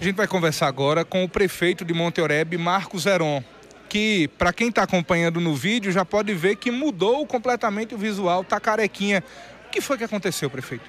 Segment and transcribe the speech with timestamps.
[0.00, 3.44] A gente vai conversar agora com o prefeito de Monte Oreb, Marcos Heron,
[3.86, 8.42] que, para quem está acompanhando no vídeo, já pode ver que mudou completamente o visual,
[8.42, 9.22] tá carequinha.
[9.66, 10.88] O que foi que aconteceu, prefeito?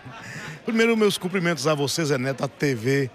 [0.63, 3.12] Primeiro, meus cumprimentos a você, Zé Neto, a TV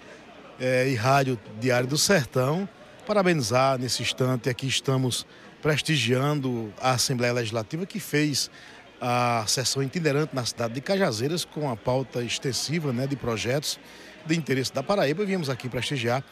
[0.59, 2.69] eh, e Rádio Diário do Sertão.
[3.07, 5.25] Parabenizar nesse instante, aqui estamos
[5.63, 8.51] prestigiando a Assembleia Legislativa que fez
[8.99, 13.79] a sessão itinerante na cidade de Cajazeiras com a pauta extensiva né, de projetos
[14.25, 15.25] de interesse da Paraíba.
[15.25, 16.23] Viemos aqui prestigiar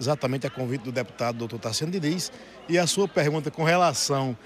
[0.00, 2.32] exatamente a convite do deputado doutor Tarciano Diniz
[2.68, 4.36] e a sua pergunta com relação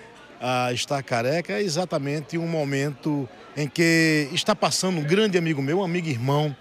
[0.41, 5.79] a estar careca é exatamente um momento em que está passando um grande amigo meu,
[5.81, 6.55] um amigo irmão,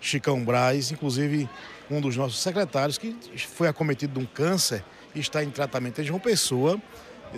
[0.00, 1.48] Chicão Braz, inclusive
[1.90, 6.04] um dos nossos secretários que foi acometido de um câncer e está em tratamento em
[6.04, 6.80] João Pessoa.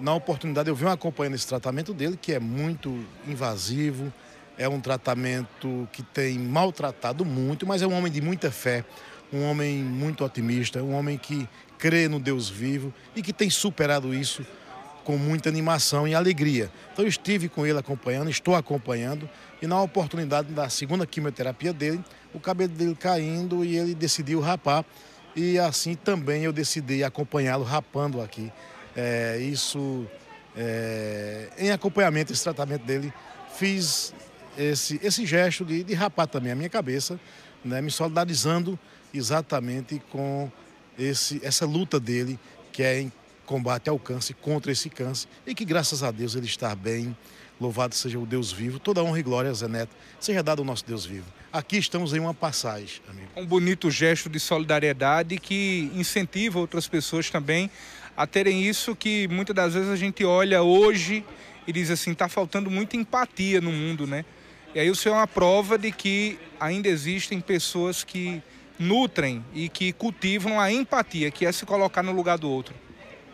[0.01, 4.13] Na oportunidade eu venho acompanhando esse tratamento dele, que é muito invasivo,
[4.57, 8.85] é um tratamento que tem maltratado muito, mas é um homem de muita fé,
[9.31, 11.47] um homem muito otimista, um homem que
[11.79, 14.47] crê no Deus vivo e que tem superado isso
[15.05, 16.71] com muita animação e alegria.
[16.93, 19.29] Então eu estive com ele acompanhando, estou acompanhando
[19.61, 24.85] e na oportunidade da segunda quimioterapia dele, o cabelo dele caindo e ele decidiu rapar
[25.37, 28.51] e assim também eu decidi acompanhá-lo rapando aqui.
[28.97, 30.07] É, isso
[30.57, 33.13] é, em acompanhamento esse tratamento dele
[33.55, 34.15] fiz
[34.57, 37.19] esse, esse gesto de, de rapar também a minha cabeça,
[37.65, 38.79] né, me solidarizando
[39.15, 40.51] exatamente com
[40.99, 42.39] esse, essa luta dele,
[42.71, 43.13] que é em
[43.47, 47.17] combate ao câncer, contra esse câncer, e que graças a Deus ele está bem.
[47.61, 50.85] Louvado seja o Deus vivo, toda honra e glória, Zé Neto, seja dado ao nosso
[50.85, 51.27] Deus vivo.
[51.53, 53.29] Aqui estamos em uma passagem, amigo.
[53.37, 57.71] Um bonito gesto de solidariedade que incentiva outras pessoas também
[58.17, 61.25] a terem isso que muitas das vezes a gente olha hoje
[61.67, 64.25] e diz assim, está faltando muita empatia no mundo, né?
[64.75, 68.43] E aí o senhor é uma prova de que ainda existem pessoas que
[68.79, 72.75] nutrem e que cultivam a empatia, que é se colocar no lugar do outro.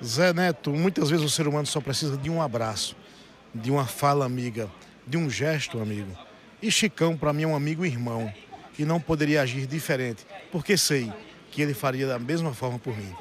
[0.04, 2.96] Zé Neto, muitas vezes o ser humano só precisa de um abraço,
[3.54, 4.68] de uma fala amiga,
[5.06, 6.16] de um gesto amigo.
[6.60, 8.32] E Chicão, para mim, é um amigo e irmão,
[8.78, 11.12] e não poderia agir diferente, porque sei
[11.50, 13.12] que ele faria da mesma forma por mim.